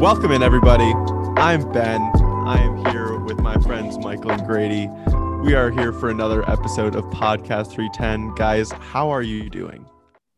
[0.00, 0.94] Welcome in, everybody.
[1.36, 2.00] I'm Ben.
[2.46, 4.88] I am here with my friends Michael and Grady.
[5.42, 8.34] We are here for another episode of Podcast 310.
[8.34, 9.84] Guys, how are you doing?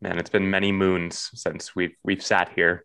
[0.01, 2.83] Man, it's been many moons since we've we've sat here.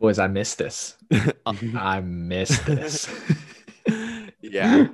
[0.00, 0.96] Boys, I missed this.
[1.46, 3.08] I missed this.
[4.42, 4.88] yeah,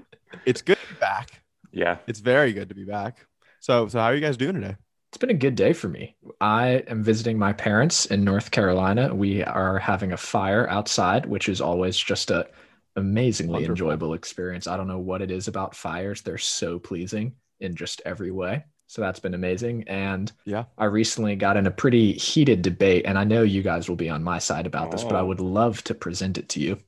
[0.44, 1.42] it's good to be back.
[1.72, 1.96] Yeah.
[2.06, 3.24] It's very good to be back.
[3.60, 4.76] So, so how are you guys doing today?
[5.14, 6.16] It's been a good day for me.
[6.40, 9.14] I am visiting my parents in North Carolina.
[9.14, 12.48] We are having a fire outside, which is always just a
[12.96, 13.70] amazingly Wonderful.
[13.74, 14.66] enjoyable experience.
[14.66, 16.22] I don't know what it is about fires.
[16.22, 18.64] They're so pleasing in just every way.
[18.88, 19.84] So that's been amazing.
[19.86, 20.64] And Yeah.
[20.78, 24.10] I recently got in a pretty heated debate, and I know you guys will be
[24.10, 25.26] on my side about this, but I Oh.
[25.26, 26.78] would love to present it to you.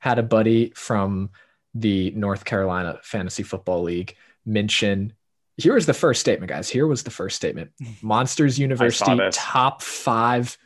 [0.00, 1.30] Had a buddy from
[1.72, 5.14] the North Carolina Fantasy Football League mention.
[5.56, 6.68] Here was the first statement, guys.
[6.68, 7.70] Here was the first statement.
[8.02, 10.56] Monsters University top five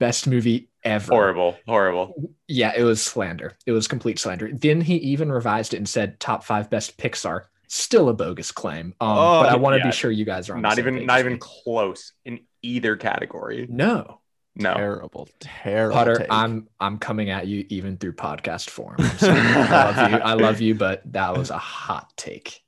[0.00, 1.12] best movie ever.
[1.12, 1.56] Horrible.
[1.66, 2.32] Horrible.
[2.48, 3.56] Yeah, it was slander.
[3.66, 4.50] It was complete slander.
[4.52, 7.44] Then he even revised it and said top five best Pixar.
[7.68, 8.94] Still a bogus claim.
[9.00, 9.86] Um, Oh, but I want to yeah.
[9.86, 11.38] be sure you guys are on the Not same even page not even me.
[11.40, 13.66] close in either category.
[13.70, 14.20] No,
[14.56, 14.74] No.
[14.74, 15.96] Terrible, terrible.
[15.96, 16.26] Putter, take.
[16.30, 18.96] I'm I'm coming at you even through podcast form.
[18.98, 19.38] I'm sorry.
[19.40, 20.18] I love you.
[20.18, 22.61] I love you, but that was a hot take.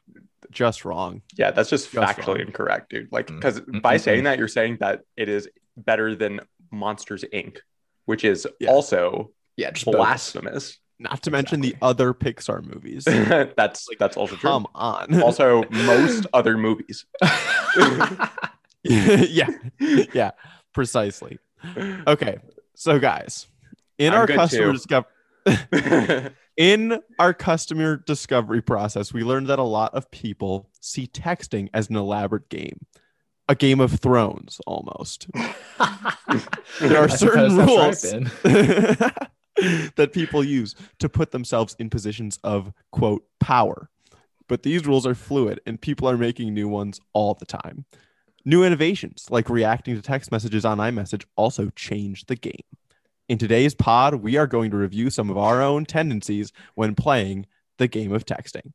[0.55, 1.21] Just wrong.
[1.37, 2.41] Yeah, that's just Just factually wrong.
[2.41, 3.09] incorrect, dude.
[3.13, 7.25] Like because Mm, by mm, saying that, you're saying that it is better than Monsters
[7.33, 7.59] Inc.,
[8.07, 8.71] which is Yeah.
[8.71, 9.99] also Yeah, just bogus.
[9.99, 10.79] blasphemous.
[10.99, 13.05] Not to mention the other Pixar movies.
[13.57, 14.49] that's Like, that's also true.
[14.49, 15.21] Come on.
[15.21, 17.05] Also, most other movies.
[18.85, 19.49] yeah,
[20.13, 20.31] yeah,
[20.73, 21.39] precisely.
[22.07, 22.39] Okay,
[22.75, 23.47] so guys,
[23.99, 25.11] in I'm our customer discovery.
[26.57, 31.91] In our customer discovery process, we learned that a lot of people see texting as
[31.91, 32.87] an elaborate game,
[33.49, 35.29] a game of thrones almost.
[36.81, 38.27] There are certain rules right,
[39.97, 43.91] that people use to put themselves in positions of quote power.
[44.49, 47.85] But these rules are fluid and people are making new ones all the time.
[48.45, 52.65] New innovations like reacting to text messages on iMessage also change the game.
[53.29, 57.47] In today's pod, we are going to review some of our own tendencies when playing
[57.79, 58.73] the game of texting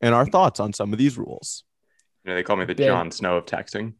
[0.00, 1.64] and our thoughts on some of these rules.
[2.24, 2.86] You know, they call me the Ben.
[2.86, 3.94] Jon Snow of texting.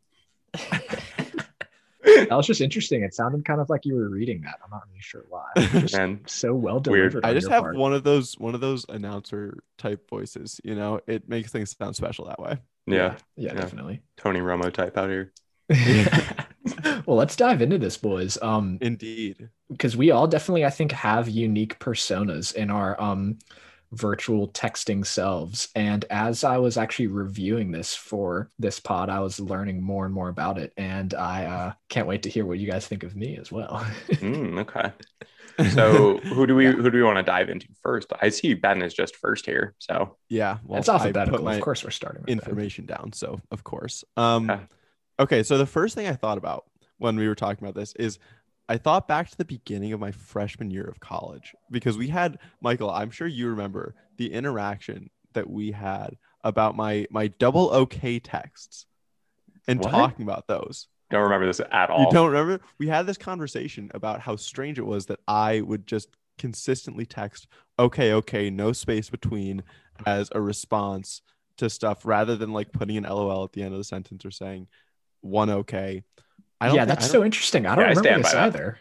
[2.04, 3.02] That was just interesting.
[3.02, 4.58] It sounded kind of like you were reading that.
[4.64, 5.46] I'm not really sure why.
[5.56, 7.24] Just And so well Weird.
[7.24, 7.76] I just have part.
[7.76, 11.96] one of those one of those announcer type voices, you know, it makes things sound
[11.96, 12.58] special that way.
[12.86, 13.60] yeah, Yeah, Yeah.
[13.60, 14.00] definitely.
[14.16, 15.32] Tony Romo type out here.
[17.06, 18.38] well, let's dive into this, boys.
[18.42, 19.48] Um, Indeed.
[19.70, 23.38] because we all definitely, I think, have unique personas in our um
[23.92, 25.68] virtual texting selves.
[25.74, 30.12] And as I was actually reviewing this for this pod, I was learning more and
[30.12, 30.74] more about it.
[30.76, 33.84] And I uh, can't wait to hear what you guys think of me as well.
[34.20, 34.92] Mm, okay.
[35.74, 38.12] So who do we who do we want to dive into first?
[38.22, 39.74] I see Ben is just first here.
[39.78, 41.38] So yeah, well, it's I alphabetical.
[41.38, 42.42] put my Of course, we're starting with that.
[42.44, 44.04] information down, so of course.
[44.16, 44.62] Um, Okay.
[45.18, 46.64] Okay, so the first thing I thought about
[46.98, 48.18] when we were talking about this is
[48.68, 52.38] I thought back to the beginning of my freshman year of college because we had
[52.60, 52.90] Michael.
[52.90, 58.86] I'm sure you remember the interaction that we had about my my double OK texts
[59.66, 59.90] and What?
[59.90, 60.88] talking about those.
[61.10, 62.04] don't remember this at all.
[62.06, 62.62] You don't remember?
[62.78, 67.46] We had this conversation about how strange it was that I would just consistently text,
[67.78, 69.62] okay, okay, no space between
[70.06, 71.22] as a response
[71.56, 74.30] to stuff rather than like putting an LOL at the end of the sentence or
[74.30, 74.68] saying
[75.20, 76.04] one okay.
[76.60, 77.66] I yeah, think- that's I so interesting.
[77.66, 78.78] I don't I remember stand this by either.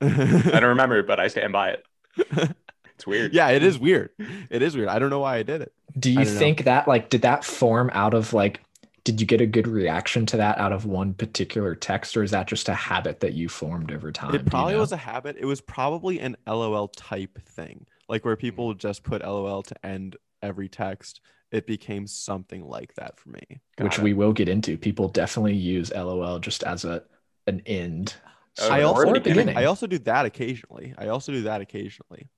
[0.00, 2.56] I don't remember but I stand by it.
[2.94, 3.34] It's weird.
[3.34, 4.10] yeah, it is weird.
[4.48, 4.88] It is weird.
[4.88, 5.72] I don't know why I did it.
[5.98, 6.38] Do you don't know.
[6.38, 8.60] think that like did that form out of like
[9.04, 12.30] did you get a good reaction to that out of one particular text or is
[12.30, 14.34] that just a habit that you formed over time?
[14.34, 15.36] It probably was a habit.
[15.38, 18.40] It was probably an LOL type thing, like where hmm.
[18.40, 21.20] people just put LOL to end every text.
[21.52, 23.60] It became something like that for me.
[23.78, 24.02] which it.
[24.02, 24.76] we will get into.
[24.78, 27.02] People definitely use LOL just as a
[27.46, 28.14] an end.
[28.60, 29.56] Oh, I also do, beginning.
[29.56, 30.94] I also do that occasionally.
[30.98, 32.28] I also do that occasionally.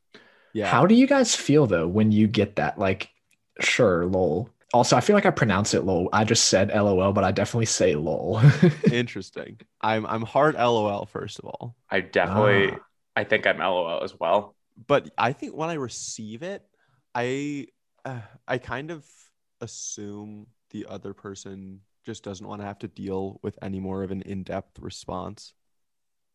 [0.52, 0.66] Yeah.
[0.66, 2.78] How do you guys feel though when you get that?
[2.78, 3.11] Like,
[3.61, 4.50] sure, lol.
[4.72, 6.08] Also, I feel like I pronounce it lol.
[6.12, 8.40] I just said LOL, but I definitely say lol.
[8.93, 9.60] Interesting.
[9.81, 12.78] I'm I'm hard LOL first of all, I definitely Ah.
[13.17, 14.56] I think I'm LOL as well.
[14.88, 16.62] but I think when I receive it,
[17.14, 17.69] I
[18.04, 19.04] uh, I kind of
[19.60, 24.10] assume the other person just doesn't want to have to deal with any more of
[24.10, 25.54] an in-depth response,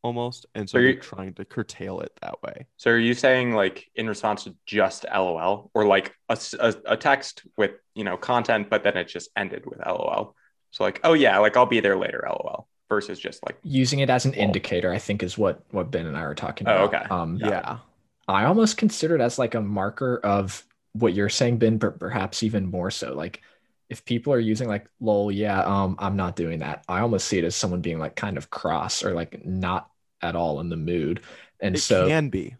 [0.01, 2.65] almost, and so So they're trying to curtail it that way.
[2.77, 6.37] So are you saying like in response to just LOL or like a
[6.85, 10.35] a text with, you know, content, but then it just ended with LOL?
[10.71, 14.09] So like, oh yeah, like I'll be there later, LOL versus just like, Using it
[14.09, 14.43] as an Lol.
[14.43, 16.83] indicator, I think, is what what Ben and I were talking Oh, about.
[16.85, 17.05] okay.
[17.09, 17.79] Um, Yeah.
[18.27, 22.43] I almost consider it as like a marker of what you're saying, Ben, but perhaps
[22.43, 23.13] even more so.
[23.13, 23.41] Like
[23.89, 26.83] if people are using like lol, yeah, um, I'm not doing that.
[26.87, 29.89] I almost see it as someone being like kind of cross or like not
[30.21, 31.21] at all in the mood.
[31.59, 32.55] And it so can be.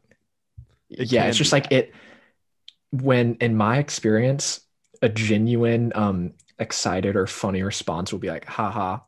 [0.89, 1.93] It yeah, can it's just like it
[2.91, 4.61] when in my experience,
[5.01, 8.99] a genuine um excited or funny response will be like haha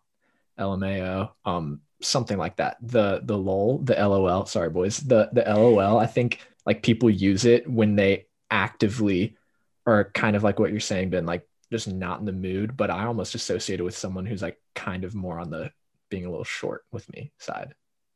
[0.58, 6.00] lmao um something like that the the lol the lol sorry boys the the lol
[6.00, 9.36] i think like people use it when they actively
[9.88, 12.92] are kind of like what you're saying ben like just not in the mood but
[12.92, 15.72] i almost associate it with someone who's like kind of more on the
[16.10, 17.74] being a little short with me side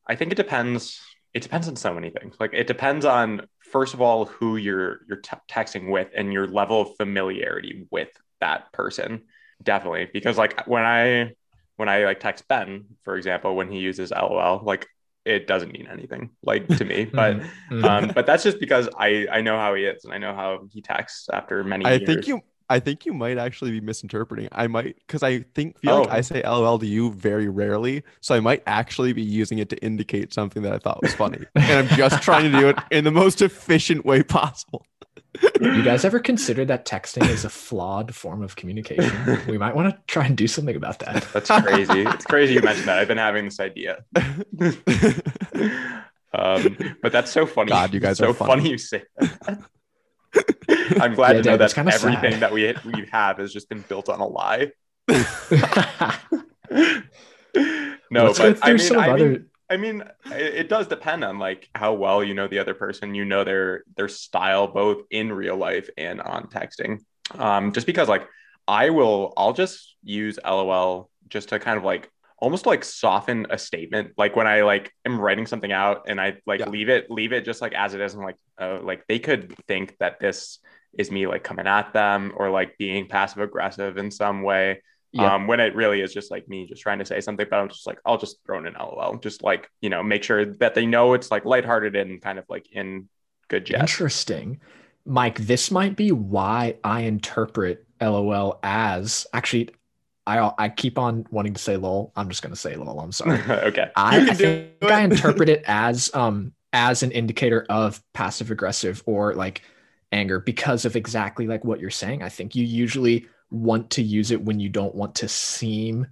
[0.07, 1.01] I think it depends.
[1.33, 2.35] It depends on so many things.
[2.39, 6.47] Like it depends on first of all who you're you're t- texting with and your
[6.47, 8.09] level of familiarity with
[8.39, 9.23] that person.
[9.63, 11.33] Definitely, because like when I
[11.77, 14.87] when I like text Ben, for example, when he uses LOL, like
[15.25, 17.05] it doesn't mean anything like to me.
[17.13, 17.41] But
[17.71, 17.83] Mhm.
[17.83, 20.67] um, but that's just because I I know how he is and I know how
[20.71, 21.85] he texts after many.
[21.85, 22.05] I years.
[22.05, 24.47] think you I think you might actually be misinterpreting.
[24.51, 26.11] I might because I think feel like Oh.
[26.11, 29.77] I say LOL to you very rarely, so I might actually be using it to
[29.83, 33.03] indicate something that I thought was funny, and I'm just trying to do it in
[33.03, 34.85] the most efficient way possible.
[35.61, 39.93] You guys ever consider that texting is a flawed form of communication we might want
[39.93, 42.01] to try and do something about that That's crazy.
[42.01, 42.99] it's crazy you mentioned that.
[42.99, 44.03] I've been having this idea.
[46.33, 47.69] um, but that's so funny.
[47.69, 48.69] God, you guys so are so funny.
[48.71, 49.59] you say that.
[50.99, 52.39] I'm glad Yeah, to know Dad, it's that kinda everything sad.
[52.41, 54.71] that we we have has just been built on a lie.
[55.07, 55.23] no,
[58.25, 60.87] Let's go but through I mean, some of I other mean, I mean, it, does
[60.87, 63.15] depend on like how well you know the other person.
[63.15, 66.99] You know their their style both in real life and on texting.
[67.33, 68.27] Um, just because like
[68.67, 73.57] I will, I'll just use LOL just to kind of like almost like soften a
[73.57, 74.11] statement.
[74.17, 76.69] Like when I like am writing something out and I like Yeah.
[76.69, 78.13] leave it, leave it just like as it is.
[78.13, 80.59] And like, oh, like they could think that this
[80.97, 84.81] is me like coming at them or like being passive aggressive in some way.
[85.15, 85.31] Yep.
[85.31, 87.69] Um, when it really is just like me just trying to say something, but I'm
[87.69, 90.75] just like, I'll just throw in an LOL, just like, you know, make sure that
[90.75, 93.07] they know it's like lighthearted and kind of like in
[93.47, 93.79] good jest.
[93.79, 94.59] Interesting.
[95.05, 99.69] Mike, this might be why I interpret LOL as actually
[100.27, 102.11] I I keep on wanting to say lol.
[102.17, 102.99] I'm just gonna say lol.
[102.99, 103.39] I'm sorry.
[103.49, 103.91] okay.
[103.95, 109.33] I, I think I interpret it as um as an indicator of passive aggressive or
[109.33, 109.61] like
[110.11, 112.21] anger because of exactly like what you're saying.
[112.21, 113.27] I think you usually
[113.63, 116.07] want to use it when you don't want to seem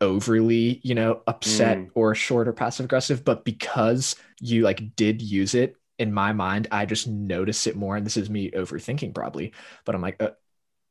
[0.00, 1.90] overly, you know, upset Mm.
[1.94, 6.68] or short or passive aggressive, but because you like did use it in my mind,
[6.72, 7.96] I just notice it more.
[7.96, 9.52] And this is me overthinking probably,
[9.84, 10.30] but I'm like uh,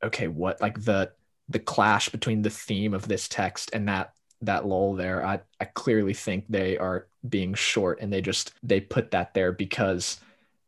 [0.04, 0.62] okay, what?
[0.62, 1.12] Like the
[1.50, 5.66] the clash between the theme of this text and that that lull there i i
[5.66, 10.20] clearly think they are being short and they just they put that there because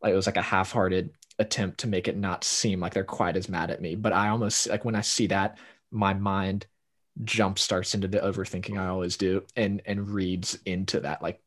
[0.02, 3.36] like it was like a half-hearted attempt to make it not seem like they're quite
[3.36, 5.58] as mad at me but i almost like when i see that
[5.90, 6.66] my mind
[7.24, 11.40] jump starts into the overthinking i always do and and reads into that like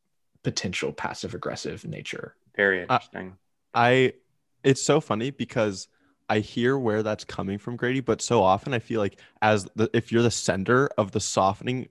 [0.44, 3.33] potential passive aggressive nature Very Uh, interesting.
[3.74, 4.13] I
[4.63, 5.88] it's so funny because
[6.30, 9.89] I hear where that's coming from, Grady, but so often I feel like as the
[9.93, 11.88] if you're the sender of the softening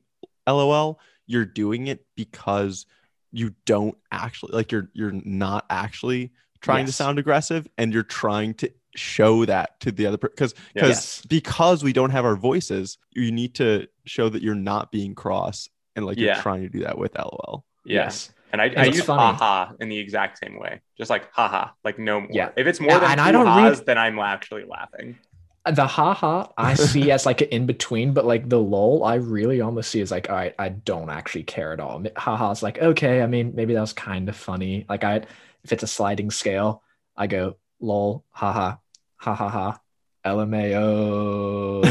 [0.46, 2.86] LOL, you're doing it because
[3.32, 8.54] you don't actually like you're you're not actually trying to sound aggressive and you're trying
[8.54, 10.82] to show that to the other person because Yeah.
[10.82, 11.22] because Yes.
[11.26, 15.68] because we don't have our voices, you need to show that you're not being cross
[15.94, 16.34] and like Yeah.
[16.34, 17.64] you're trying to do that with LOL.
[17.84, 18.04] Yeah.
[18.04, 19.20] yes And I, I use funny.
[19.36, 22.30] haha in the exact same way, just like haha, like no more.
[22.32, 22.48] Yeah.
[22.56, 25.18] If it's more And- than and two I don't ha's, read- then I'm actually laughing.
[25.66, 29.14] Uh, the haha I see as like an in between, but like the lol I
[29.16, 32.02] really almost see as like, all right, I don't actually care at all.
[32.16, 34.86] Haha is like, okay, I mean, maybe that was kind of funny.
[34.88, 35.22] Like I
[35.64, 36.82] if it's a sliding scale,
[37.16, 38.76] I go lol, haha,
[39.16, 39.80] ha ha ha,
[40.24, 41.84] LMAO.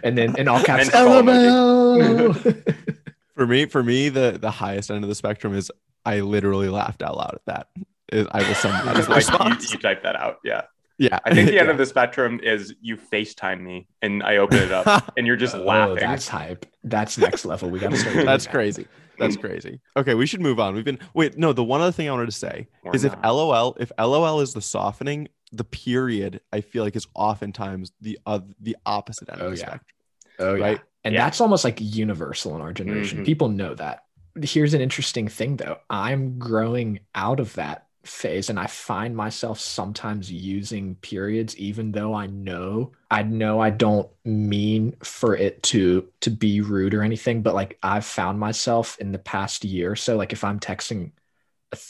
[0.04, 2.76] and then in all caps, LMAO.
[3.36, 5.68] For me, for me, the the highest end of the spectrum is
[6.04, 7.66] I literally laughed out loud at that.
[8.12, 10.36] Is I will send that as Just a like you, you type that out.
[10.44, 10.62] Yeah.
[10.98, 11.72] Yeah, I think the end Yeah.
[11.72, 15.56] of the spectrum is you FaceTime me and I open it up and you're just
[15.56, 15.96] Oh, laughing.
[15.96, 16.64] that's hype.
[16.84, 17.70] That's next level.
[17.70, 18.14] We gotta start.
[18.14, 18.52] doing That's that.
[18.52, 18.86] crazy.
[19.18, 19.80] That's crazy.
[19.96, 20.74] Okay, we should move on.
[20.74, 21.36] We've been wait.
[21.38, 23.14] No, the one other thing I wanted to say Or is if.
[23.24, 28.40] LOL, if LOL is the softening, the period I feel like is oftentimes the uh,
[28.60, 29.66] the opposite end Oh, of the yeah.
[29.66, 29.96] spectrum.
[30.40, 30.64] Oh yeah.
[30.64, 30.80] right?
[31.04, 31.24] And Yeah.
[31.24, 33.20] that's almost like universal in our generation.
[33.20, 33.26] Mhm.
[33.26, 34.04] People know that.
[34.42, 35.78] Here's an interesting thing though.
[35.90, 42.14] I'm growing out of that phase and I find myself sometimes using periods even though
[42.14, 47.42] I know I know I don't mean for it to to be rude or anything,
[47.42, 51.12] but like I've found myself in the past year or so like if I'm texting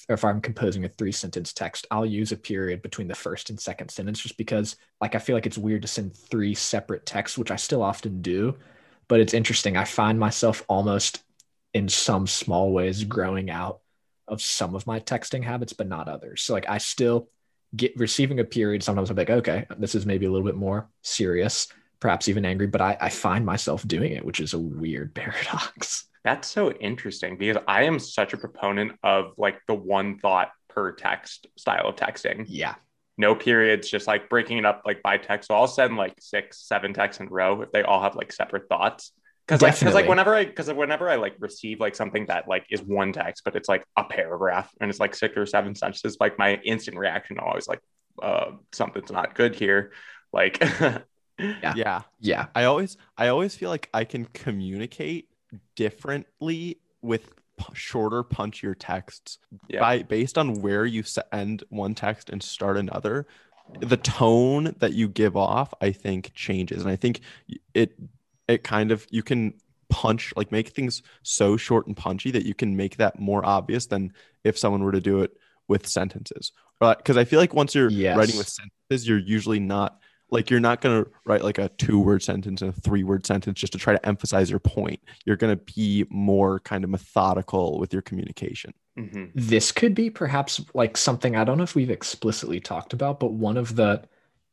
[0.09, 3.61] if I'm composing a three sentence text, I'll use a period between the first and
[3.61, 7.37] second sentence just because like I feel like it's weird to send three separate texts,
[7.39, 8.57] which I still often do.
[9.09, 9.77] But it's interesting.
[9.77, 11.23] I find myself almost
[11.75, 13.81] in some small ways growing out
[14.29, 16.43] of some of my texting habits, but not others.
[16.43, 17.29] So like I still
[17.77, 18.83] get receiving a period.
[18.83, 21.69] Sometimes I'm like, okay, this is maybe a little bit more serious,
[22.01, 26.07] perhaps even angry, but I, I find myself doing it, which is a weird paradox.
[26.25, 30.93] That's so interesting because I am such a proponent of like the one thought per
[30.93, 32.47] text style of texting.
[32.49, 32.75] Yeah.
[33.17, 35.49] No periods, just like breaking it up like by text.
[35.49, 38.33] So I'll send like six, seven texts in a row if they all have like
[38.33, 39.13] separate thoughts.
[39.47, 42.65] Cause like, cause like whenever I, cause whenever I like receive like something that like
[42.71, 46.17] is one text, but it's like a paragraph and it's like six or seven sentences,
[46.19, 47.81] like my instant reaction always like,
[48.23, 49.93] uh, something's not good here.
[50.33, 50.59] Like,
[51.39, 51.75] yeah.
[51.77, 52.03] yeah.
[52.21, 52.47] Yeah.
[52.55, 55.29] I always, I always feel like I can communicate
[55.77, 59.81] differently with p- shorter punchier texts Yeah.
[59.81, 63.27] by based on where you s- end one text and start another
[63.81, 67.21] the tone that you give off i think changes and i think
[67.73, 67.99] it
[68.49, 69.55] it kind of you can
[69.91, 73.87] punch like make things so short and punchy that you can make that more obvious
[73.87, 75.37] than if someone were to do it
[75.69, 76.53] with sentences.
[76.81, 80.81] Because i feel like once you're writing with sentences you're usually not like you're not
[80.81, 83.79] going to write like a two word sentence and a three word sentence just to
[83.79, 85.01] try to emphasize your point.
[85.25, 88.73] You're going to be more kind of methodical with your communication.
[88.99, 89.33] Mhm.
[89.35, 93.33] this could be perhaps like something I don't know if we've explicitly talked about, but
[93.33, 94.05] one of the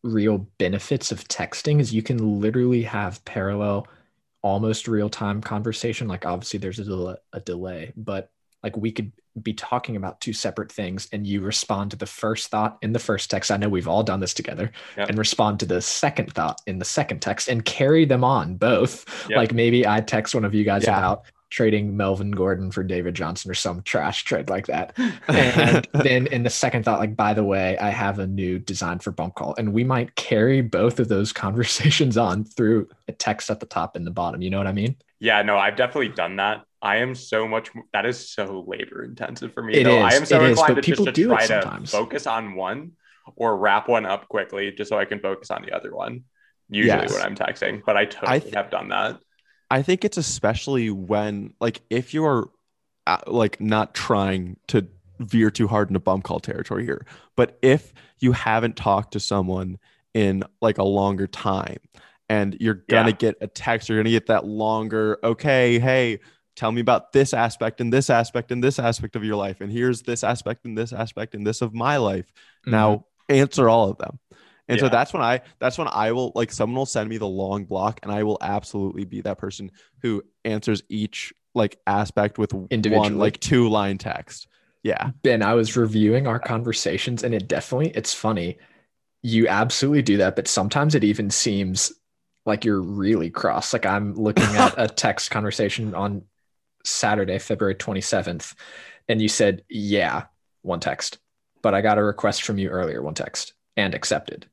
[0.04, 3.88] real benefits of texting is you can literally have parallel,
[4.42, 6.08] almost real time conversation.
[6.08, 8.32] Like, obviously, there's a, del- a delay, but
[8.64, 12.50] like we could be talking about two separate things and you respond to the first
[12.50, 13.50] thought in the first text.
[13.50, 15.10] I know we've all done this together Yep.
[15.10, 19.06] and respond to the second thought in the second text and carry them on both.
[19.30, 19.38] Yep.
[19.38, 20.98] Like maybe I text one of you guys Yeah.
[20.98, 24.98] about trading Melvin Gordon for David Johnson or some trash trade like that.
[25.28, 29.00] And then in the second thought, like, by the way, I have a new design
[29.00, 29.54] for bump call.
[29.58, 33.96] And we might carry both of those conversations on through a text at the top
[33.96, 34.42] and the bottom.
[34.42, 34.96] You know what I mean?
[35.20, 36.64] Yeah, no, I've definitely done that.
[36.82, 39.76] I am so much that is so labor intensive for me.
[39.76, 40.00] It though.
[40.00, 42.56] I is, am so is, inclined but to just people to try to focus on
[42.56, 42.94] one
[43.36, 46.24] or wrap one up quickly just so I can focus on the other one.
[46.70, 47.14] Usually Yes.
[47.14, 49.20] when I'm texting, but I totally th- have done that.
[49.72, 52.50] I think it's especially when like if you're
[53.08, 54.88] uh, like not trying to
[55.20, 59.80] veer too hard into bump call territory here, but if you haven't talked to someone
[60.14, 61.78] in like a longer time
[62.30, 63.16] and you're gonna Yeah.
[63.16, 66.20] get a text, you're gonna get that longer, okay, hey,
[66.56, 69.62] tell me about this aspect and this aspect and this aspect of your life.
[69.62, 72.32] And here's this aspect and this aspect and this of my life.
[72.66, 74.20] Now answer all of them.
[74.72, 77.28] And so that's when I that's when I will like someone will send me the
[77.28, 82.54] long block and I will absolutely be that person who answers each like aspect with
[82.54, 84.48] one like two line text.
[84.84, 85.12] Yeah.
[85.22, 88.58] Ben, I was reviewing our conversations and it definitely, it's funny.
[89.22, 91.92] You absolutely do that, but sometimes it even seems
[92.46, 93.74] like you're really cross.
[93.74, 96.24] Like I'm looking at a text conversation on
[96.84, 98.56] Saturday, February 27th,
[99.08, 100.24] and you said, Yeah,
[100.64, 101.20] one text,
[101.62, 104.48] but I got a request from you earlier, one text, and accepted.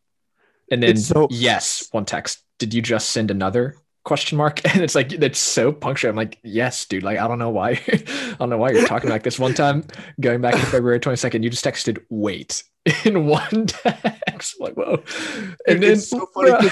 [0.70, 2.42] And then, It's so- yes, one text.
[2.58, 3.76] Did you just send another?
[4.04, 7.38] question mark and it's like that's so punctual i'm like yes dude like i don't
[7.38, 9.84] know why i don't know why you're talking like this one time
[10.18, 12.62] going back to february 22nd you just texted wait
[13.04, 15.02] in one text I'm like whoa
[15.66, 16.70] and then so funny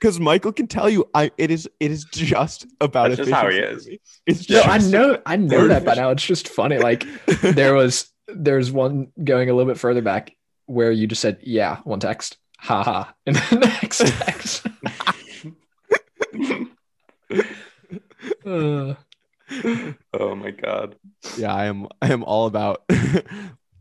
[0.00, 3.50] because Michael can tell you I it is it is just about That's just how
[3.50, 3.84] he is.
[3.84, 4.00] for me.
[4.26, 7.04] It's no i know i know that by now it's just funny like
[7.42, 11.80] there was there's one going a little bit further back where you just said yeah
[11.84, 14.66] one text haha and then the next text
[18.46, 18.94] Uh,
[20.14, 20.96] oh my god.
[21.36, 22.84] yeah, I am I am all about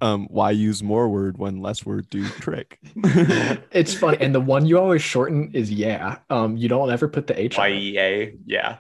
[0.02, 2.80] um why use more word when less word do trick.
[3.72, 7.28] it's funny and the one you always shorten is yeah um you don't ever put
[7.28, 7.58] the h.
[7.58, 8.34] YEA.
[8.46, 8.78] Yeah.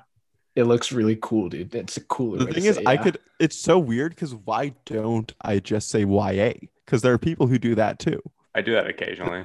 [0.55, 2.93] it looks really cool dude it's a cooler the way thing to is say I
[2.93, 3.03] yeah.
[3.03, 6.53] could it's so weird because why don't I just say YA?
[6.85, 8.21] Because there are people who do that too.
[8.55, 9.43] I do that occasionally.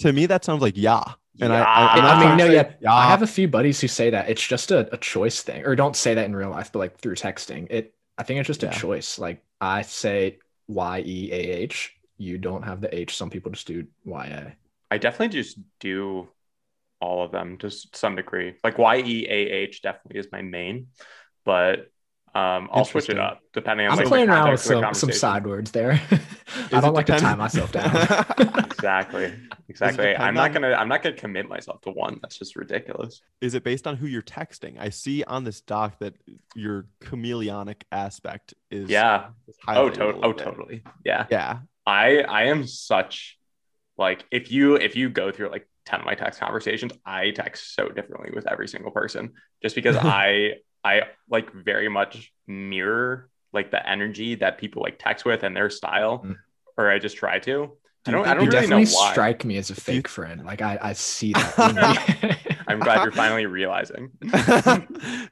[0.00, 1.02] To me, that sounds like yeah.
[1.40, 2.92] And I, I, I'm I mean, no, yeah, yeah.
[2.92, 5.74] I have a few buddies who say that it's just a, a choice thing, or
[5.74, 7.66] don't say that in real life, but like through texting.
[7.70, 8.70] It, I think it's just Yeah.
[8.70, 9.18] a choice.
[9.18, 10.38] Like I say
[10.68, 13.16] Y E A H, you don't have the H.
[13.16, 14.52] Some people just do Y A.
[14.90, 16.28] I definitely just do
[17.00, 18.54] all of them to some degree.
[18.62, 20.88] Like YEAH definitely is my main,
[21.44, 21.90] but
[22.34, 24.80] Um, I'll switch it up depending on I'm like, the playing around with context of
[24.80, 26.00] the some, some side words there.
[26.72, 27.90] I don't like to tie myself down.
[28.70, 29.32] Exactly.
[29.68, 30.16] Exactly.
[30.16, 32.18] I'm not on- gonna I'm not gonna commit myself to one.
[32.22, 33.22] That's just ridiculous.
[33.40, 34.80] Is it based on who you're texting?
[34.80, 36.14] I see on this doc that
[36.56, 39.28] your chameleonic aspect is Yeah.
[39.46, 40.44] is Oh, highlighted to- oh, bit.
[40.44, 40.82] totally.
[41.04, 41.26] Yeah.
[41.30, 41.58] Yeah.
[41.86, 43.38] I I am such
[43.96, 47.74] like if you if you go through like 10 of my text conversations, I text
[47.76, 53.70] so differently with every single person just because I I like very much mirror like
[53.70, 56.36] the energy that people like text with and their style Mm.
[56.78, 57.52] or I just try to.
[58.06, 59.10] I Do you don't I don't you really know definitely why.
[59.12, 60.44] strike me as a you- fake friend.
[60.44, 62.38] Like I, I see that.
[62.68, 64.10] I'm glad you're finally realizing.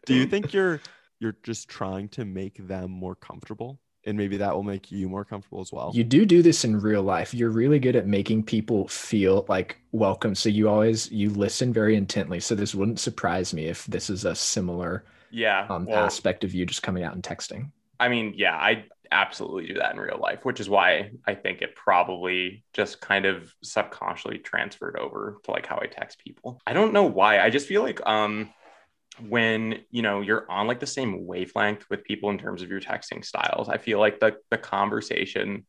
[0.07, 0.81] Do you think you're
[1.21, 3.81] you're just trying to make them more comfortable?
[4.05, 5.91] And maybe that will make you more comfortable as well.
[5.93, 7.35] You do do this in real life.
[7.35, 10.35] You're really good at making people feel like welcome.
[10.35, 12.41] So you always you listen very intently.
[12.41, 15.67] So this wouldn't surprise me if this is a similar Yeah.
[15.69, 17.71] um, well, aspect of you just coming out and texting.
[18.01, 21.63] I mean, yeah, I absolutely do that in real life, which is why I think
[21.63, 26.61] it probably just kind of subconsciously transferred over to like how I text people.
[26.67, 27.41] I don't know why.
[27.41, 28.51] I just feel like um
[29.27, 32.81] when you know you're on like the same wavelength with people in terms of your
[32.81, 35.67] texting styles, I feel like the the conversation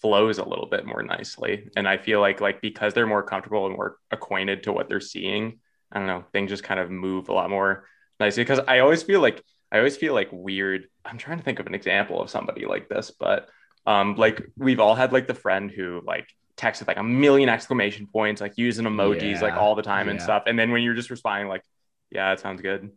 [0.00, 1.68] flows a little bit more nicely.
[1.76, 5.00] And I feel like like because they're more comfortable and more acquainted to what they're
[5.00, 5.58] seeing,
[5.90, 7.86] I don't know, things just kind of move a lot more
[8.20, 8.42] nicely.
[8.42, 10.88] Because I always feel like I always feel like weird.
[11.04, 13.48] I'm trying to think of an example of somebody like this, but
[13.86, 18.06] um, like we've all had like the friend who like texted like a million exclamation
[18.06, 20.42] points, like using emojis like all the time and stuff.
[20.46, 21.62] And then when you're just responding like,
[22.10, 22.90] yeah, it sounds good.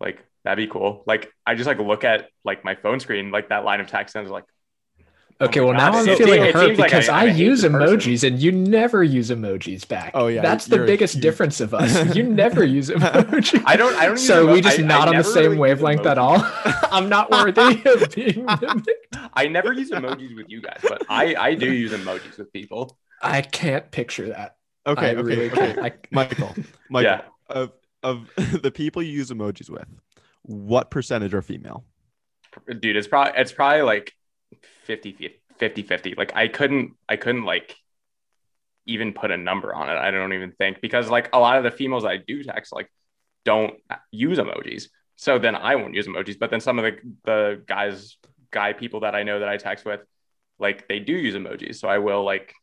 [0.00, 1.02] Like that'd be cool.
[1.06, 4.14] Like I just like look at like my phone screen, like that line of text,
[4.14, 4.44] and I was like,
[5.40, 7.24] Okay, oh my well now I'm it- feeling hurt seems like because I- I, I
[7.26, 10.10] use emojis and you never use emojis back.
[10.14, 12.14] Oh, yeah, that's the biggest huge- difference of us.
[12.16, 13.62] You never use emojis.
[13.66, 14.16] I don't, I don't.
[14.18, 16.38] So we just I- not on the same really wavelength at all.
[16.90, 19.16] I'm not worthy of being mimicked.
[19.34, 22.98] I never use emojis with you guys, but I, I do use emojis with people.
[23.22, 24.56] I can't picture that.
[24.86, 25.74] okay, okay, really okay.
[26.10, 26.54] Michael,
[26.90, 27.22] Michael, Yeah.
[27.48, 28.28] of of
[28.62, 29.86] the people you use emojis with,
[30.42, 31.84] what percentage are female?
[32.80, 34.14] dude it's probably it's probably like
[34.84, 37.76] 50 50 50 like i couldn't i couldn't like
[38.86, 39.98] even put a number on it.
[39.98, 42.90] I don't even think because like a lot of the females i do text like
[43.44, 43.74] don't
[44.10, 44.88] use emojis.
[45.16, 48.16] So then i won't use emojis but then some of the the guys
[48.50, 50.00] guy people that i know that i text with
[50.58, 51.76] like they do use emojis.
[51.76, 52.54] So i will like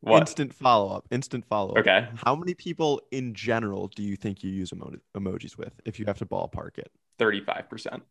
[0.00, 0.20] what?
[0.20, 1.08] Instant follow up.
[1.10, 1.78] Instant follow up.
[1.78, 2.06] okay.
[2.24, 6.06] How many people in general do you think you use emo- emojis with if you
[6.06, 6.92] have to ballpark it?
[7.18, 8.02] 35%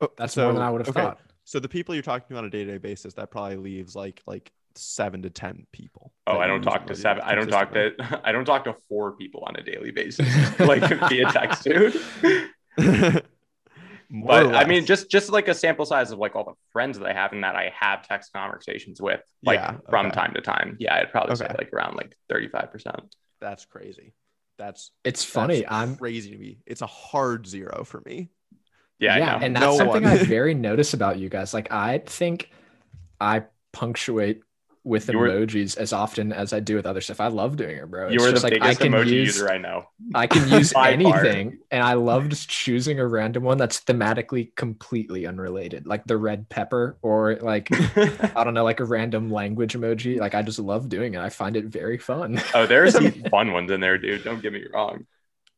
[0.00, 1.20] Oh, That's so- more than I would have okay, thought.
[1.44, 3.96] So the people you're talking to on a day to day basis, that probably leaves
[3.96, 6.12] like like seven to ten people.
[6.26, 7.22] Oh, I don't talk to seven.
[7.24, 7.92] I don't talk to.
[8.24, 10.28] I don't talk to four people on a daily basis,
[10.60, 11.98] like via text, dude.
[14.10, 17.06] But I mean, just just like a sample size of like all the friends that
[17.06, 20.76] I have and that I have text conversations with, like Yeah, from time to time.
[20.80, 23.14] Yeah, I'd probably say like around like thirty five percent.
[23.38, 24.14] that's crazy.
[24.56, 25.60] That's It's funny.
[25.60, 26.58] that's I'm crazy to me.
[26.66, 28.30] It's a hard zero for me.
[28.98, 29.38] Yeah, know.
[29.46, 30.04] and that's No something.
[30.04, 31.54] I very notice about you guys.
[31.54, 32.50] Like I think
[33.20, 34.40] I punctuate
[34.84, 37.20] with You were- emojis as often as I do with other stuff.
[37.20, 38.08] I love doing it, bro.
[38.08, 39.84] you It's are the just like I biggest can emoji use user I know.
[40.14, 45.26] I can use anything, and I love just choosing a random one that's thematically completely
[45.26, 47.68] unrelated, like the red pepper or like
[48.36, 50.18] I don't know, like a random language emoji.
[50.18, 51.20] Like I just love doing it.
[51.20, 52.40] I find it very fun.
[52.54, 54.24] oh, there are some fun ones in there, dude.
[54.24, 55.06] Don't get me wrong.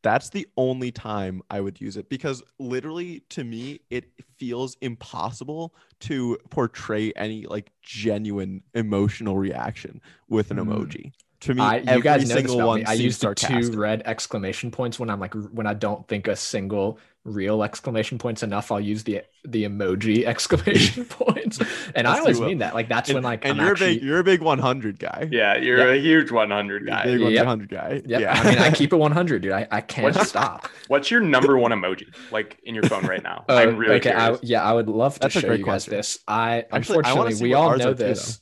[0.03, 4.05] That's the only time I would use it because literally to me it
[4.37, 10.65] feels impossible to portray any like genuine emotional reaction with an Mm.
[10.67, 11.11] emoji.
[11.41, 12.85] To me, I, you every guys know this single one me.
[12.85, 16.35] I use the two red exclamation points when I'm like when I don't think a
[16.35, 18.71] single real exclamation points enough.
[18.71, 21.59] I'll use the the emoji exclamation points,
[21.95, 22.75] and I Yes, you always mean that.
[22.75, 24.99] Like that's and, when like and I'm you're actually, a big you're a big 100
[24.99, 25.29] guy.
[25.31, 27.03] Yeah, you're a huge 100 You're a guy.
[27.05, 27.45] big Yep.
[27.45, 28.01] 100 guy.
[28.05, 28.21] Yep.
[28.21, 28.33] Yeah.
[28.39, 29.51] I mean, I keep it 100, dude.
[29.51, 30.67] I, I can't What's- stop.
[30.89, 33.45] What's your number one emoji like in your phone right now?
[33.49, 34.13] Oh, I'm really okay.
[34.13, 35.93] I, yeah, I would love to That's show you guys question.
[35.95, 36.19] this.
[36.27, 38.41] I Actually, unfortunately see we all know are too, this.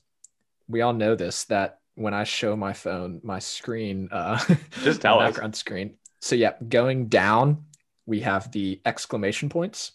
[0.68, 4.40] we all know this that when I show my phone, my screen, uh,
[4.84, 5.32] Just tell us.
[5.32, 5.96] background screen.
[6.22, 7.66] So yeah, going down,
[8.06, 9.94] we have the exclamation points,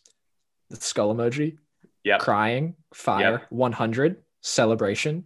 [0.70, 1.58] the skull emoji,
[2.04, 5.24] yeah, crying, fire, 100, celebration,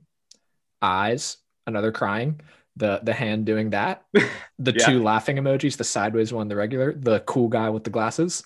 [0.82, 2.40] eyes, another crying,
[2.76, 4.04] the the hand doing that,
[4.58, 4.86] the Yeah.
[4.86, 8.44] two laughing emojis, the sideways one, the regular, the cool guy with the glasses,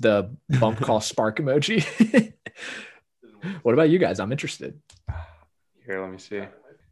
[0.00, 2.32] the bump call spark emoji.
[3.62, 4.20] what about you guys?
[4.20, 4.80] I'm interested.
[5.86, 6.42] Here, let me see.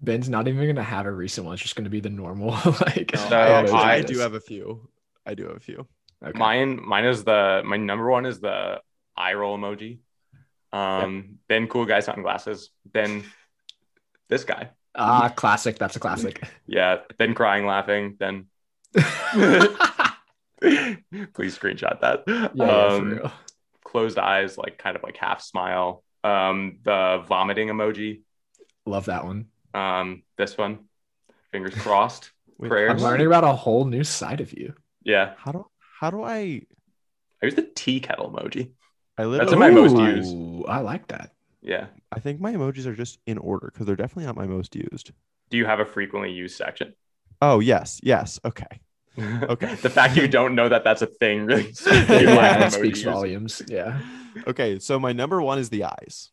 [0.00, 1.54] Ben's not even gonna have a recent one.
[1.54, 3.10] It's just gonna be the normal like.
[3.30, 4.88] No, I, actually, I I do have a few.
[5.24, 5.86] I do have a few.
[6.24, 6.38] Okay.
[6.38, 8.80] Mine, mine is the my number one is the
[9.16, 9.98] eye roll emoji.
[10.72, 12.70] Um, then cool guy sunglasses.
[12.92, 13.24] Then
[14.28, 14.70] this guy.
[14.94, 15.78] Ah, classic.
[15.78, 16.42] That's a classic.
[16.66, 16.98] Yeah.
[17.18, 18.16] Then crying, laughing.
[18.18, 18.46] Then
[18.94, 19.04] please
[21.58, 22.24] screenshot that.
[22.26, 23.32] yeah, yeah, for Um, real.
[23.84, 26.02] closed eyes, like kind of like half smile.
[26.24, 28.22] Um, the vomiting emoji.
[28.84, 29.46] Love that one.
[29.74, 30.80] Um, this one,
[31.52, 32.30] fingers crossed.
[32.58, 32.90] Wait, Prayers.
[32.92, 34.74] I'm learning about a whole new side of you.
[35.02, 35.66] Yeah, How do
[36.00, 36.62] how do I?
[37.42, 38.70] I use the tea kettle emoji.
[39.18, 39.56] I That's literally.
[39.58, 40.68] my most used.
[40.68, 41.32] I like that.
[41.62, 41.86] Yeah.
[42.12, 45.12] I think my emojis are just in order because they're definitely not my most used.
[45.50, 46.94] Do you have a frequently used section?
[47.42, 48.40] Oh yes, yes.
[48.44, 48.66] Okay.
[49.18, 49.74] Okay.
[49.76, 51.72] the fact you don't know that that's a thing really.
[51.72, 53.04] speaks Yeah, your lack yeah, of it emoji speaks use.
[53.04, 53.62] volumes.
[53.68, 54.00] Yeah,
[54.46, 54.78] Okay.
[54.78, 56.30] So my number one is the eyes.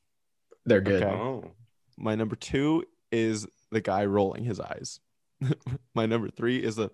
[0.65, 1.01] they're good.
[1.03, 1.13] Okay.
[1.13, 1.51] Oh.
[1.97, 4.99] My number two is the guy rolling his eyes.
[5.95, 6.91] my number three is a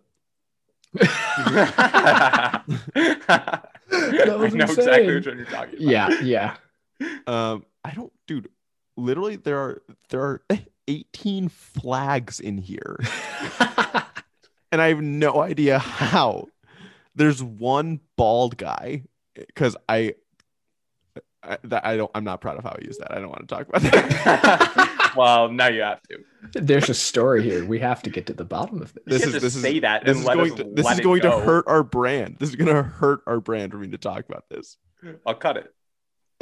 [0.99, 4.69] I was know insane.
[4.69, 5.79] exactly which one you're talking about.
[5.79, 6.55] yeah, yeah.
[7.27, 7.65] um.
[7.86, 8.49] I don't, dude.
[8.97, 10.41] Literally, there are there are
[10.88, 12.97] 18 flags in here,
[14.71, 16.47] and I have no idea how.
[17.15, 19.03] There's one bald guy
[19.36, 20.15] because I,
[21.41, 22.12] I that I don't.
[22.13, 23.12] I'm not proud of how I use that.
[23.12, 24.95] I don't want to talk about that.
[25.15, 26.19] Well, now you have to.
[26.62, 27.65] There's a story here.
[27.65, 29.04] We have to get to the bottom of this.
[29.06, 31.22] This is- just this is- say that this is going to this is it going
[31.22, 32.38] to hurt our brand.
[32.39, 34.78] This is going to hurt our brand for me to talk about this.
[35.26, 35.74] I'll cut it.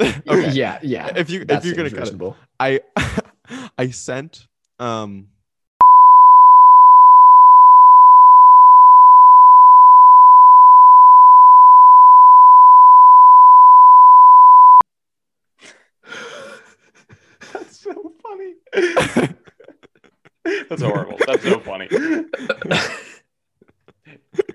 [0.28, 0.50] okay.
[0.52, 1.12] Yeah, yeah.
[1.16, 2.34] If you if you're gonna cut it.
[2.60, 2.80] I
[3.78, 4.46] I sent
[4.78, 5.28] um
[20.68, 21.18] That's horrible.
[21.26, 21.88] That's so funny.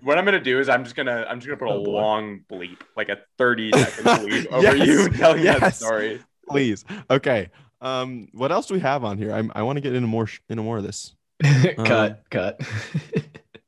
[0.02, 1.92] what I'm gonna do is I'm just gonna I'm just gonna put a Oh, boy.
[1.92, 5.78] long bleep, like a 30 second bleep over Yes, you telling that yes.
[5.78, 6.22] story.
[6.50, 6.84] please.
[7.10, 7.50] Okay.
[7.82, 9.32] Um what else do we have on here?
[9.34, 11.14] I'm, I want to get into more sh- into more of this.
[11.78, 12.62] cut, cut.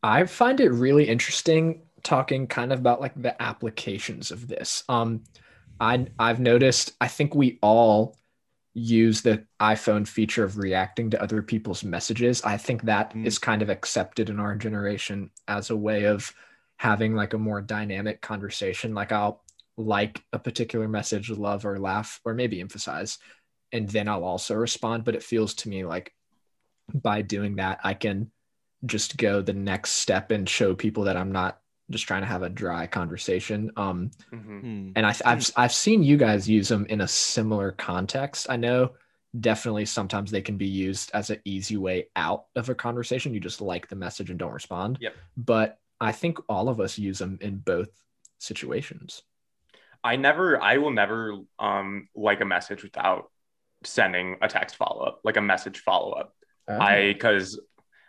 [0.02, 4.84] I find it really interesting talking kind of about like the applications of this.
[4.88, 5.24] Um,
[5.80, 6.94] I I've noticed.
[7.02, 8.16] I think we all
[8.76, 12.44] use the iPhone feature of reacting to other people's messages.
[12.44, 13.42] I think that is Mm.
[13.42, 16.34] kind of accepted in our generation as a way of
[16.78, 18.94] having like a more dynamic conversation.
[18.94, 19.44] Like I'll
[19.78, 23.18] like a particular message, love or laugh, or maybe emphasize,
[23.72, 25.06] and then I'll also respond.
[25.06, 26.14] But it feels to me like
[26.94, 28.32] by doing that, I can
[28.86, 31.60] just go the next step and show people that I'm not
[31.92, 33.72] just trying to have a dry conversation.
[33.78, 34.62] Um, Mhm.
[34.62, 34.92] Hmm.
[34.96, 38.48] and I, I've I've seen you guys use them in a similar context.
[38.50, 38.94] I know
[39.40, 43.34] definitely sometimes they can be used as an easy way out of a conversation.
[43.34, 44.98] You just like the message and don't respond.
[45.02, 45.14] Yep.
[45.38, 47.90] But I think all of us use them in both
[48.40, 49.24] situations.
[50.04, 53.30] I never I will never um like a message without
[53.84, 56.36] sending a text follow up, like a message follow up.
[56.68, 57.60] I because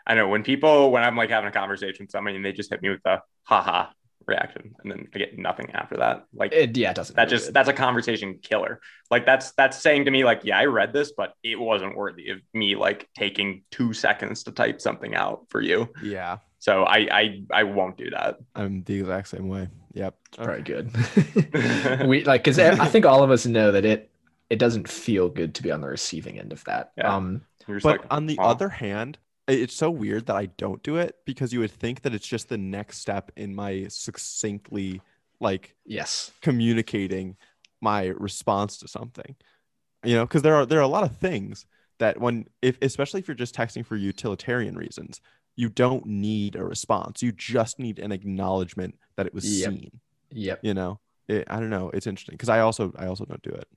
[0.06, 2.70] I know when people when I'm like having a conversation with somebody and they just
[2.70, 3.86] hit me with the haha
[4.26, 6.26] reaction and then I get nothing after that.
[6.34, 7.14] Like it, yeah, it doesn't.
[7.16, 7.54] that just good.
[7.54, 8.80] that's a conversation killer.
[9.10, 12.30] Like that's that's saying to me like yeah I read this but it wasn't worthy
[12.30, 15.88] of me like taking two seconds to type something out for you.
[16.02, 16.38] Yeah.
[16.58, 18.38] So I I I won't do that.
[18.54, 19.68] I'm the exact same way.
[19.94, 20.14] Yep.
[20.28, 20.90] It's probably good.
[22.06, 24.10] we like because I think all of us know that it
[24.50, 26.92] it doesn't feel good to be on the receiving end of that.
[26.96, 27.14] Yeah.
[27.14, 30.82] Um, But like, on the "Aw." other hand, i- it's so weird that I don't
[30.82, 35.00] do it because you would think that it's just the next step in my succinctly
[35.40, 36.32] like yes.
[36.40, 37.36] communicating
[37.80, 39.36] my response to something.
[40.04, 41.66] You know, because there are there are a lot of things
[41.98, 45.20] that when if especially if you're just texting for utilitarian reasons,
[45.56, 47.22] you don't need a response.
[47.22, 49.70] You just need an acknowledgement that it was Yep.
[49.70, 50.00] seen.
[50.30, 50.60] Yep.
[50.62, 51.90] You know, it, I don't know.
[51.90, 53.68] It's interesting because I also I also don't do it.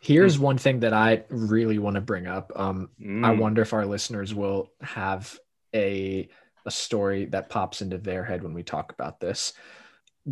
[0.00, 2.52] Here's one thing that I really want to bring up.
[2.54, 2.90] Um,
[3.22, 3.38] I Mm.
[3.38, 5.38] wonder if our listeners will have
[5.74, 6.28] a
[6.64, 9.54] a story that pops into their head when we talk about this.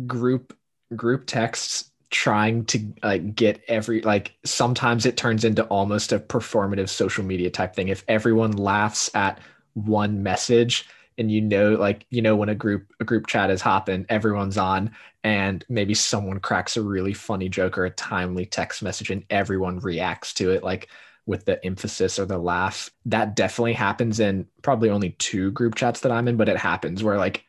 [0.05, 0.55] Group
[0.95, 6.89] group texts trying to like get every like sometimes it turns into almost a performative
[6.89, 7.89] social media type thing.
[7.89, 9.39] If everyone laughs at
[9.73, 13.61] one message and you know like you know when a group a group chat is
[13.61, 14.91] hopping, everyone's on
[15.23, 19.79] and maybe someone cracks a really funny joke or a timely text message and everyone
[19.79, 20.89] reacts to it like
[21.25, 22.89] with the emphasis or the laugh.
[23.05, 27.03] That definitely happens in probably only two group chats that I'm in, but it happens
[27.03, 27.43] where like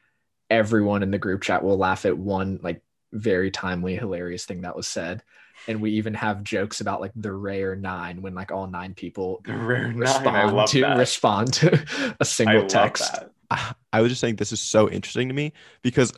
[0.50, 4.76] everyone in the group chat will laugh at one like very timely, hilarious thing that
[4.76, 5.22] was said.
[5.66, 9.44] And we even have jokes about like the rare nine when like all nine people
[9.44, 10.96] The rare nine, I respond love to that.
[10.96, 13.20] respond to a single love text.
[13.50, 13.76] That.
[13.92, 16.12] I I was just saying this is so interesting to me because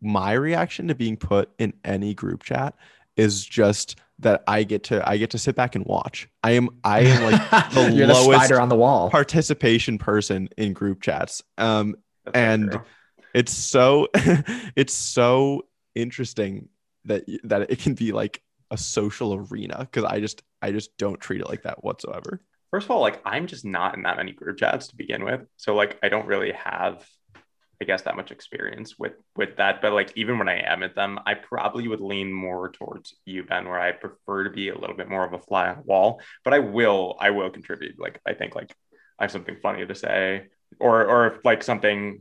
[0.00, 2.74] my reaction to being put in any group chat
[3.16, 6.28] is just that I get to I get to sit back and watch.
[6.42, 9.10] I am I am like the You're the lowest spider on the wall.
[9.10, 11.42] participation person in group chats.
[11.58, 12.80] Um That's and
[13.34, 16.68] it's so it's so interesting
[17.04, 21.20] that that it can be like a social arena because I just I just don't
[21.20, 22.40] treat it like that whatsoever.
[22.76, 25.40] First of all, like I'm just not in that many group chats to begin with.
[25.56, 27.02] So like I don't really have
[27.80, 29.80] I guess that much experience with with that.
[29.80, 33.44] But like even when I am at them, I probably would lean more towards you,
[33.44, 35.82] Ben, where I prefer to be a little bit more of a fly on the
[35.84, 36.20] wall.
[36.44, 37.98] But I will I will contribute.
[37.98, 38.76] Like I think like
[39.18, 42.20] I have something funny to say, or or if like something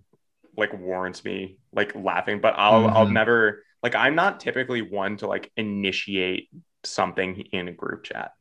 [0.56, 3.12] like warrants me like laughing, but I'll I'll Mhm.
[3.12, 6.48] never like I'm not typically one to like initiate
[6.86, 8.32] something in a group chat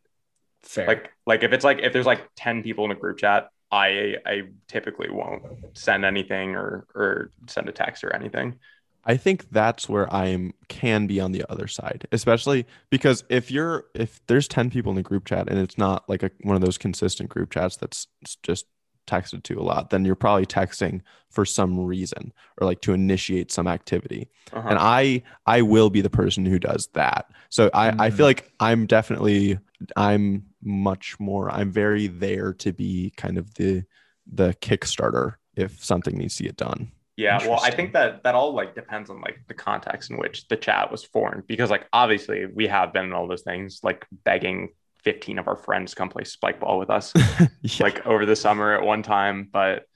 [0.64, 0.86] Fair.
[0.86, 4.16] like like if it's like if there's like 10 people in a group chat i
[4.26, 5.42] i typically won't
[5.74, 8.58] send anything or or send a text or anything
[9.06, 13.50] I think that's where I am can be on the other side, especially because if
[13.50, 16.56] you're if there's 10 people in the group chat and it's not like a, one
[16.56, 18.06] of those consistent group chats that's
[18.42, 18.64] just
[19.06, 23.50] texted to a lot, then you're probably texting for some reason or like to initiate
[23.52, 24.28] some activity.
[24.52, 24.68] Uh-huh.
[24.68, 27.30] And I I will be the person who does that.
[27.50, 28.12] So I I Mhm.
[28.12, 29.58] feel like I'm definitely
[29.96, 33.84] I'm much more I'm very there to be kind of the
[34.32, 36.90] the kickstarter if something needs to get done.
[37.16, 40.48] yeah well i think that that all like depends on like the context in which
[40.48, 44.04] the chat was formed because like obviously we have been in all those things like
[44.24, 44.70] begging
[45.04, 47.12] 15 of our friends come play spike ball with us
[47.62, 47.84] Yeah.
[47.84, 49.86] like over the summer at one time but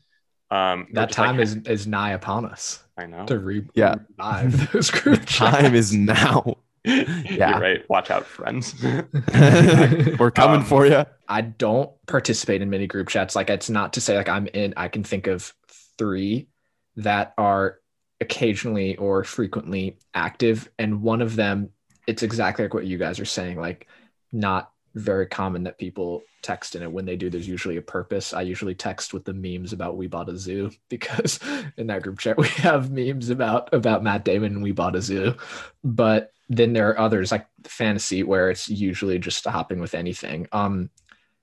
[0.51, 3.97] um that just, like, time is is nigh upon us i know to re- Yeah.
[4.19, 6.57] revive those group time is now.
[6.85, 7.59] yeah Yeah.
[7.59, 11.05] right watch out friends We're coming Um, for you.
[11.29, 13.37] I don't participate in many group chats.
[13.37, 14.73] Like it's not to say like I'm in.
[14.77, 15.53] I can think of
[15.99, 16.49] three
[16.97, 17.79] that are
[18.21, 21.71] occasionally or frequently active, and one of them,
[22.07, 23.61] it's exactly like what you guys are saying.
[23.61, 23.87] Like
[24.33, 26.91] not very common that people text in it.
[26.91, 28.33] When they do, there's usually a purpose.
[28.33, 31.39] I usually text with the memes about we bought a zoo because
[31.77, 35.03] in that group chat we have memes about about Matt Damon and we bought a
[35.03, 35.35] zoo.
[35.85, 40.49] But then there are others like fantasy where it's usually just hopping with anything.
[40.53, 40.91] Um,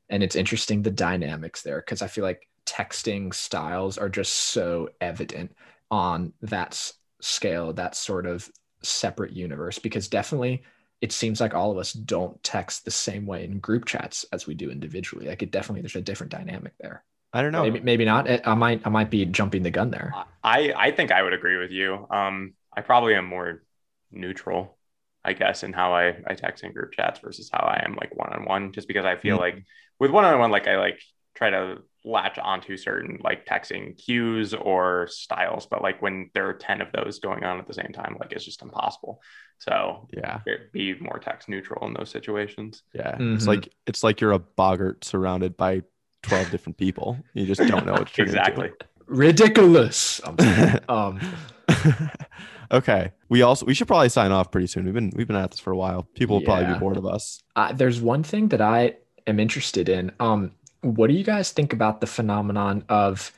[0.09, 4.89] and it's interesting the dynamics there because I feel like texting styles are just so
[5.01, 5.55] evident
[5.91, 8.49] on that scale, that sort of
[8.81, 9.77] separate universe.
[9.79, 10.63] Because definitely,
[11.01, 14.47] it seems like all of us don't text the same way in group chats as
[14.47, 15.27] we do individually.
[15.27, 17.03] Like it definitely, there's a different dynamic there.
[17.33, 17.63] I don't know.
[17.63, 18.29] Maybe, maybe not.
[18.29, 20.13] I I might, I might be jumping the gun there.
[20.43, 22.07] I I think I would agree with you.
[22.09, 23.63] Um, I probably am more
[24.11, 24.77] neutral,
[25.23, 28.15] I guess, in how I I text in group chats versus how I am like
[28.15, 28.71] one on one.
[28.71, 29.39] Just because I feel Mhm.
[29.39, 29.63] like
[29.99, 30.99] with one on one, like I like
[31.35, 36.53] try to latch onto certain like texting cues or styles, but like when there are
[36.53, 39.21] ten of those going on at the same time, like it's just impossible.
[39.59, 40.39] So Yeah,
[40.71, 42.83] be more text neutral in those situations.
[42.93, 43.15] yeah.
[43.19, 43.47] It's Mhm.
[43.47, 45.81] like it's like you're a boggart surrounded by
[46.21, 47.17] twelve different people.
[47.33, 48.37] You just don't know what to turn into.
[48.39, 48.69] exactly.
[49.07, 50.21] Ridiculous.
[50.23, 50.79] I'm sorry.
[50.89, 51.19] um,
[52.71, 53.11] okay.
[53.29, 54.85] We also we should probably sign off pretty soon.
[54.85, 56.03] We've been we've been at this for a while.
[56.15, 57.41] People will probably be bored of us.
[57.55, 58.95] Uh, there's one thing that I
[59.27, 60.11] am interested in.
[60.19, 60.51] Um,
[60.85, 63.31] what do you guys think about the phenomenon of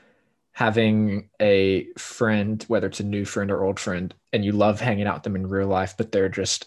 [0.52, 5.08] having a friend, whether it's a new friend or old friend, and you love hanging
[5.08, 6.66] out with them in real life, but they're just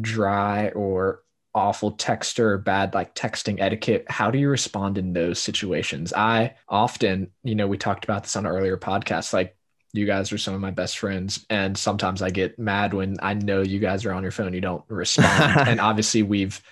[0.00, 1.22] dry or
[1.54, 4.06] awful texter, or bad like texting etiquette?
[4.08, 6.12] How do you respond in those situations?
[6.12, 9.56] I often, you know, we talked about this on an earlier podcast, like
[9.92, 13.32] you guys are some of my best friends and sometimes i get mad when i
[13.32, 16.62] know you guys are on your phone you don't respond and obviously we've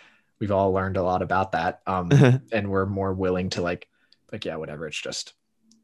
[0.40, 2.10] we've all learned a lot about that um
[2.52, 3.88] and we're more willing to like
[4.32, 5.34] like yeah whatever it's just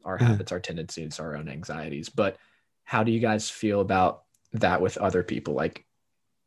[0.05, 2.09] our habits our tendencies our own anxieties.
[2.09, 2.37] But
[2.83, 5.53] how do you guys feel about that with other people?
[5.53, 5.85] Like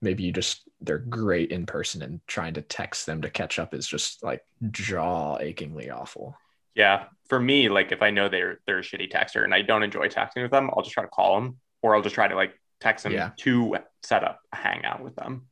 [0.02, 3.72] maybe you just they're great in person and trying to text them to catch up
[3.72, 6.36] is just like jaw achingly awful.
[6.74, 9.82] Yeah, for me, like if I know they're they're a shitty texter and I don't
[9.82, 12.34] enjoy texting with them, I'll just try to call them or I'll just try to
[12.36, 13.30] like text them Yeah.
[13.38, 15.46] to set up a hangout with them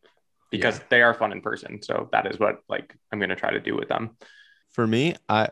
[0.56, 1.82] because they are fun in person.
[1.82, 4.16] So that is what like I'm gonna try to do with them.
[4.72, 5.48] for me i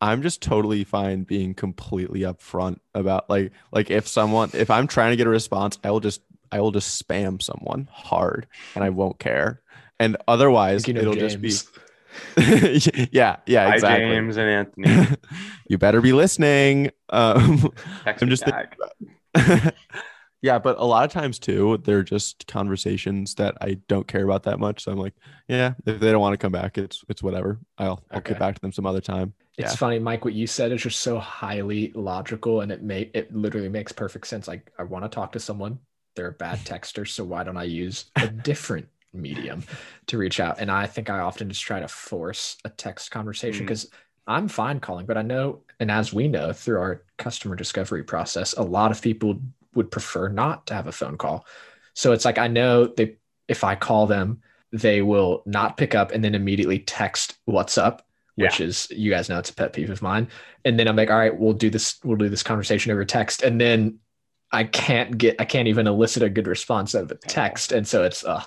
[0.00, 5.10] i'm just totally fine being completely upfront about like like if someone if i'm trying
[5.10, 6.20] to get a response i will just
[6.52, 9.60] i will just spam someone hard and i won't care
[9.98, 13.08] and otherwise Thinking of it'll just be James.
[13.12, 15.16] yeah yeah Hi exactly James and Anthony.
[15.68, 17.72] you better be listening um
[18.06, 18.76] I'm me just back.
[20.42, 24.42] yeah but a lot of times too they're just conversations that i don't care about
[24.44, 25.14] that much so i'm like
[25.48, 28.30] yeah if they don't want to come back it's it's whatever i'll i'll Okay.
[28.30, 29.76] get back to them some other time It's Yeah.
[29.76, 30.24] funny, Mike.
[30.24, 34.26] What you said is just so highly logical, and it may it literally makes perfect
[34.26, 34.48] sense.
[34.48, 35.78] Like I want to talk to someone,
[36.16, 37.06] they're a bad texter.
[37.06, 39.64] So why don't I use a different medium
[40.06, 40.60] to reach out?
[40.60, 43.68] And I think I often just try to force a text conversation mm.
[43.68, 43.90] because
[44.26, 48.54] I'm fine calling, but I know, and as we know through our customer discovery process,
[48.54, 49.40] a lot of people
[49.74, 51.46] would prefer not to have a phone call.
[51.94, 53.16] So it's like I know they
[53.48, 58.06] if I call them, they will not pick up and then immediately text what's up,
[58.36, 60.28] which is you guys know it's a pet peeve of mine.
[60.64, 63.42] And then I'm like, all right, we'll do this, we'll do this conversation over text.
[63.42, 63.98] And then
[64.52, 67.72] I can't get I can't even elicit a good response out of a text.
[67.72, 68.42] And so it's uh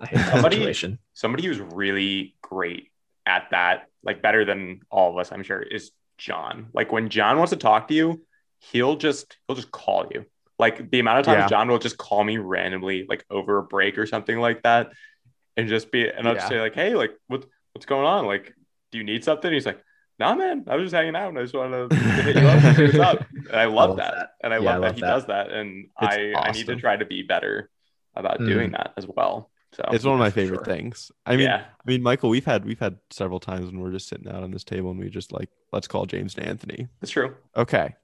[0.00, 0.98] I hate Somebody- situation.
[1.12, 2.88] Somebody who's really great
[3.26, 6.68] at that, like better than all of us, I'm sure, is John.
[6.72, 8.24] Like when John wants to talk to you,
[8.58, 10.24] he'll just he'll just call you.
[10.60, 11.48] Like the amount of times Yeah.
[11.48, 14.92] John will just call me randomly, like over a break or something like that,
[15.56, 18.26] and just be and I'll just say like, hey, like what what's going on?
[18.26, 18.54] Like,
[18.92, 19.52] do you need something?
[19.52, 19.82] He's like,
[20.18, 22.62] nah, man, I was just hanging out and I just wanted to hit you up
[22.62, 23.26] and what's up.
[23.50, 24.14] And I love, love that.
[24.14, 24.30] that.
[24.44, 26.66] and I Yeah, I love that love he does that, and It's I I need
[26.66, 27.70] to try to be better
[28.14, 28.46] about Mm.
[28.46, 29.50] doing that as well.
[29.72, 30.74] So It's one of my favorite sure.
[30.74, 31.12] things.
[31.24, 34.08] I mean, yeah, I mean, Michael, we've had we've had several times when we're just
[34.08, 36.88] sitting out on this table and we just like, let's call James and Anthony.
[37.00, 37.34] that's true.
[37.56, 37.94] Okay.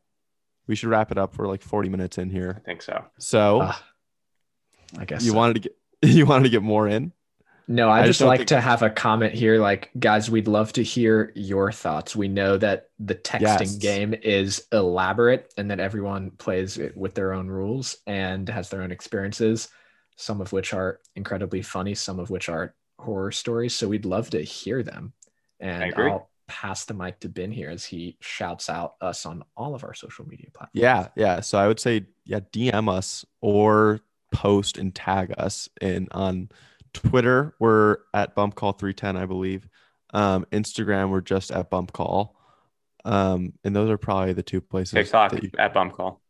[0.66, 1.38] We should wrap it up.
[1.38, 2.55] We're like 40 minutes in here.
[2.57, 3.05] I think so.
[3.18, 3.85] So Ah,
[4.98, 5.37] I guess you so.
[5.37, 7.12] wanted to get you wanted to get more in?
[7.68, 9.59] No, I, I just just like think- to have a comment here.
[9.61, 12.14] Like, guys, we'd love to hear your thoughts.
[12.14, 13.76] We know that the texting Yes.
[13.76, 18.83] game is elaborate and that everyone plays it with their own rules and has their
[18.83, 19.68] own experiences,
[20.14, 23.74] some of which are incredibly funny, some of which are horror stories.
[23.74, 25.12] So we'd love to hear them.
[25.59, 26.11] And agree.
[26.11, 29.85] I'll pass the mic to Ben here as he shouts out us on all of
[29.85, 30.80] our social media platforms.
[30.80, 31.40] Yeah, yeah.
[31.40, 34.00] So I would say, yeah, DM us or
[34.32, 36.48] post and tag us in on
[36.92, 37.54] Twitter.
[37.59, 39.68] We're at Bump Call 310, I believe.
[40.14, 42.37] Um, Instagram, we're just at Bump Call.
[43.04, 44.92] Um, and those are probably the two places.
[44.94, 46.20] TikTok you- at Bump Call.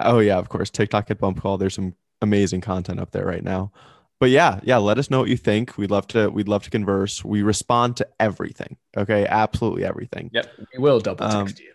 [0.00, 0.70] oh yeah, of course.
[0.70, 1.58] TikTok at Bump Call.
[1.58, 3.72] There's some amazing content up there right now.
[4.20, 5.76] But yeah, yeah, let us know what you think.
[5.78, 7.24] We'd love to we'd love to converse.
[7.24, 8.76] We respond to everything.
[8.96, 10.30] Okay, absolutely everything.
[10.32, 11.72] Yep, we will double Um, text you.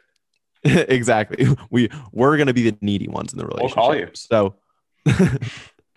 [0.87, 1.47] exactly.
[1.71, 3.77] We we're gonna be the needy ones in the relationship.
[3.77, 4.29] We'll relationship.
[4.31, 5.33] call you.
[5.33, 5.39] So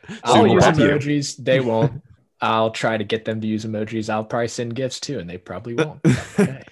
[0.24, 0.84] I'll we'll use prep you.
[0.86, 1.36] emojis.
[1.36, 2.02] They won't.
[2.40, 4.08] I'll try to get them to use emojis.
[4.08, 6.00] I'll probably send gifts too, and they probably won't.
[6.38, 6.62] Okay.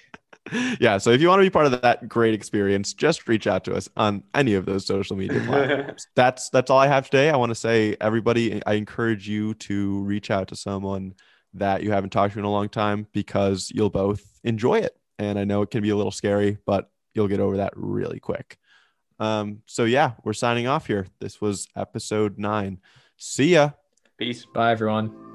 [0.79, 0.97] yeah.
[0.97, 3.75] So if you want to be part of that great experience, just reach out to
[3.75, 6.07] us on any of those social media platforms.
[6.15, 7.29] that's that's all I have today.
[7.29, 11.13] I want to say, everybody, I encourage you to reach out to someone
[11.53, 14.95] that you haven't talked to in a long time because you'll both enjoy it.
[15.19, 18.19] And I know it can be a little scary, but you'll get over that really
[18.19, 18.57] quick.
[19.19, 21.07] Um, so yeah, we're signing off here.
[21.19, 22.79] This was episode nine.
[23.17, 23.71] See ya.
[24.17, 24.45] Peace.
[24.45, 25.26] Bye, everyone.